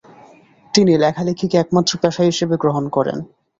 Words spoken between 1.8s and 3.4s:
পেশা হিসেবে গ্রহণ করেন।